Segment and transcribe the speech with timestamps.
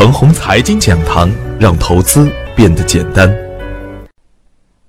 [0.00, 1.30] 腾宏财经讲堂，
[1.60, 3.30] 让投资变得简单。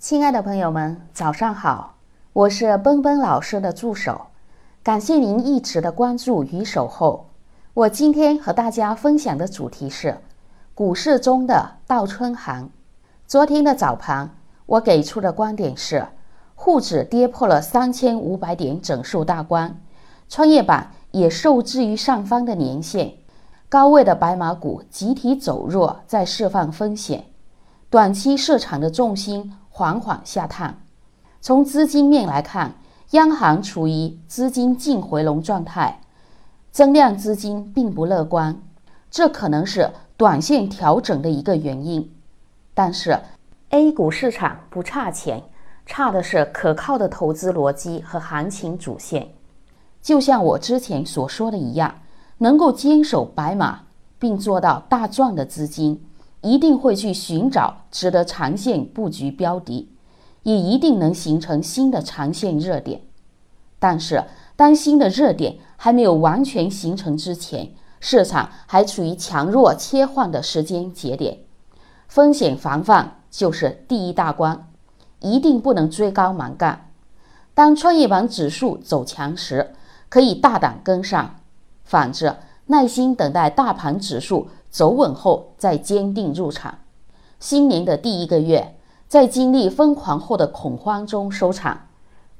[0.00, 1.94] 亲爱的朋友们，早上好，
[2.32, 4.22] 我是奔奔老师的助手，
[4.82, 7.28] 感谢您一直的关注与守候。
[7.72, 10.18] 我今天和大家分享的主题是
[10.74, 12.68] 股市中的倒春行。
[13.28, 14.30] 昨天的早盘，
[14.66, 16.04] 我给出的观点是，
[16.56, 19.80] 沪指跌破了三千五百点整数大关，
[20.28, 23.12] 创业板也受制于上方的年线。
[23.68, 27.24] 高位的白马股集体走弱，在释放风险，
[27.90, 30.82] 短期市场的重心缓缓下探。
[31.40, 32.74] 从资金面来看，
[33.10, 36.00] 央行处于资金净回笼状态，
[36.70, 38.56] 增量资金并不乐观，
[39.10, 42.14] 这可能是短线调整的一个原因。
[42.72, 43.18] 但是
[43.70, 45.42] ，A 股市场不差钱，
[45.84, 49.30] 差的是可靠的投资逻辑和行情主线。
[50.00, 51.92] 就像我之前所说的一样。
[52.38, 53.82] 能够坚守白马
[54.18, 56.04] 并做到大赚的资金，
[56.42, 59.88] 一定会去寻找值得长线布局标的，
[60.42, 63.00] 也一定能形成新的长线热点。
[63.78, 71.38] 但是，当新的热点还没有完全形成之前，市场还处于强弱切换的时间节点，
[72.08, 74.68] 风险防范就是第一大关，
[75.20, 76.90] 一定不能追高蛮干。
[77.54, 79.74] 当创业板指数走强时，
[80.08, 81.36] 可以大胆跟上。
[81.86, 82.34] 反之，
[82.66, 86.78] 耐心等待大盘指数走稳后再坚定入场。
[87.38, 88.74] 新年的第一个月，
[89.06, 91.86] 在经历疯狂后的恐慌中收场。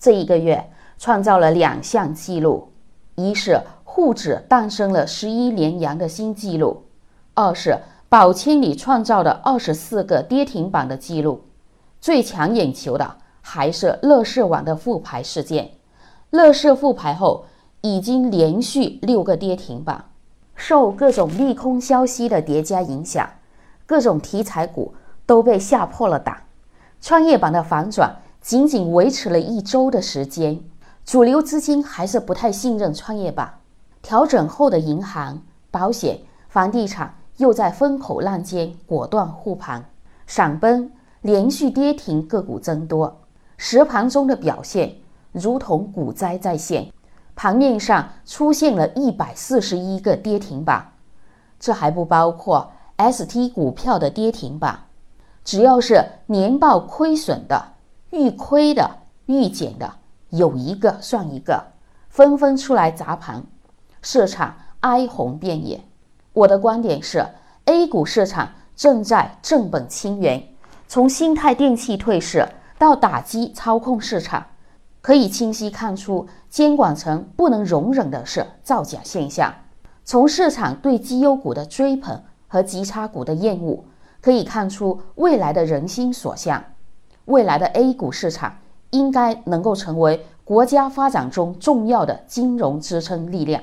[0.00, 2.72] 这一个月创造了两项记录：
[3.14, 6.82] 一是沪指诞生了十一连阳的新纪录；
[7.34, 11.44] 二是宝千里创造的二十四个跌停板的记录。
[12.00, 15.70] 最抢眼球的还是乐视网的复牌事件。
[16.30, 17.44] 乐视复牌后。
[17.82, 20.06] 已经连续六个跌停板，
[20.54, 23.28] 受各种利空消息的叠加影响，
[23.86, 26.44] 各种题材股都被吓破了胆。
[27.00, 30.60] 创业板的反转仅仅维持了一周的时间，
[31.04, 33.60] 主流资金还是不太信任创业板。
[34.02, 39.84] 调整后的银行、保险、房地产又在风口浪尖果断护盘，
[40.26, 40.90] 闪崩
[41.22, 43.20] 连续跌停个股增多，
[43.56, 44.96] 实盘中的表现
[45.32, 46.92] 如同股灾再现。
[47.36, 50.94] 盘面上出现了一百四十一个跌停板，
[51.60, 54.86] 这还不包括 ST 股票的跌停板。
[55.44, 57.74] 只要是年报亏损的、
[58.10, 58.90] 预亏的、
[59.26, 59.92] 预减的，
[60.30, 61.62] 有一个算一个，
[62.08, 63.44] 纷纷出来砸盘，
[64.00, 65.84] 市场哀鸿遍野。
[66.32, 67.24] 我的观点是
[67.66, 70.42] ，A 股市场正在正本清源，
[70.88, 72.48] 从新泰电器退市
[72.78, 74.46] 到打击操控市场。
[75.06, 79.54] 可以清晰看出，监管层不能容忍的是造假现象。
[80.04, 83.84] 从市场对绩优股的追捧和极差股的厌恶，
[84.20, 86.64] 可以看出未来的人心所向。
[87.26, 88.58] 未来的 A 股市场
[88.90, 93.62] 应该能够成为国家发展中重要的金融支撑力量。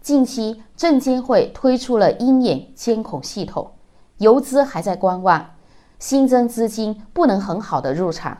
[0.00, 3.70] 近期证监会推出了鹰眼监控系统，
[4.18, 5.50] 游资还在观望，
[6.00, 8.36] 新增资金不能很好的入场。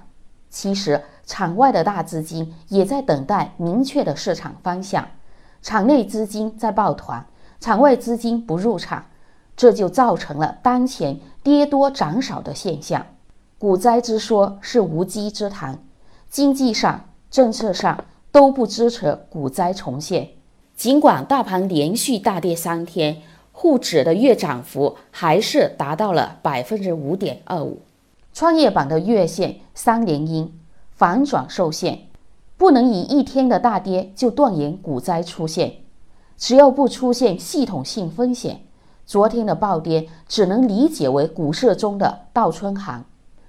[0.52, 1.02] 其实。
[1.24, 5.06] 场外的大资金也在等待明确的市场方向，
[5.62, 7.24] 场内资金在抱团，
[7.60, 9.06] 场外资金不入场，
[9.56, 13.06] 这就造成了当前跌多涨少的现象。
[13.56, 15.78] 股灾之说是无稽之谈，
[16.28, 20.30] 经济上、政策上都不支持股灾重现。
[20.74, 27.80] 尽管大盘连续大跌三天，沪指的月涨幅还是达到了百分之五点二五，
[28.32, 30.58] 创业板的月线三连阴。
[30.94, 32.06] 反转受限，
[32.56, 35.78] 不能以一天的大跌就断言股灾出现。
[36.36, 38.60] 只要不出现系统性风险，
[39.04, 43.04] 昨天的暴跌只能理解为股市中的倒春寒。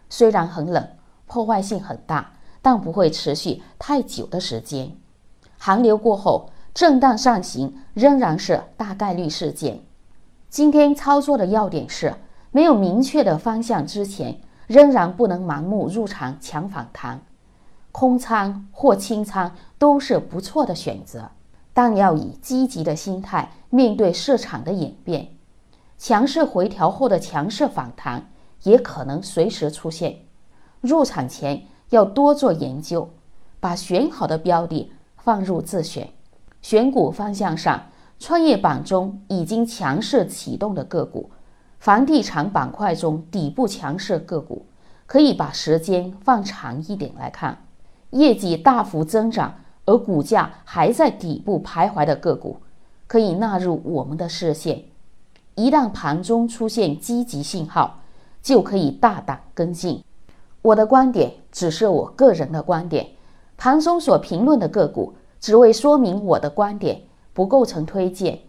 [0.10, 0.88] 虽然很冷，
[1.28, 4.92] 破坏性很大，但不会持续太久的时间。
[5.60, 9.82] 寒流过后，震荡上行仍然是大概率事件。
[10.50, 12.16] 今天操作的要点是，
[12.50, 14.40] 没有明确的方向之前，
[14.74, 17.22] 仍然不能盲目入场抢反弹。
[17.92, 21.30] 空仓或清仓都是不错的选择，
[21.76, 25.28] 但要以积极的心态面对市场的演变。
[26.00, 28.32] 强势回调后的强势反弹
[28.64, 30.18] 也可能随时出现。
[30.82, 33.08] 入场前要多做研究，
[33.60, 36.10] 把选好的标的放入自选。
[36.64, 41.30] 选股方向上，创业板中已经强势启动的个股，
[41.84, 44.66] 房地产板块中底部强势个股，
[45.06, 47.58] 可以把时间放长一点来看。
[48.12, 49.54] 业绩大幅增长
[49.84, 52.56] 而股价还在底部徘徊的个股，
[53.06, 54.86] 可以纳入我们的视线。
[55.56, 58.00] 一旦盘中出现积极信号，
[58.42, 60.02] 就可以大胆跟进。
[60.62, 63.06] 我的观点只是我个人的观点，
[63.58, 67.02] 盘中所评论的个股只为说明我的观点，
[67.34, 68.40] 不构成推荐。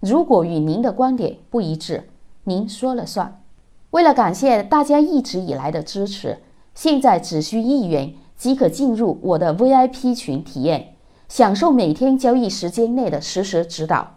[0.00, 2.08] 如果与您的观点不一致，
[2.48, 3.42] 您说了算。
[3.90, 6.38] 为了感谢大家一直以来的支持，
[6.74, 10.94] 现在只需一元即可进入我的 VIP 群体验，
[11.28, 14.14] 享受每天交易时间内的实时指导，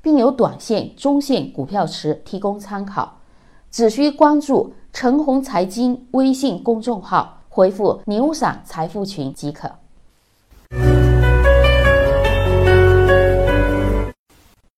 [0.00, 3.18] 并有短线、中线股票池提供参考。
[3.70, 9.70] 只需关注陈红财经微信公众号，回复“牛散财富群”即可。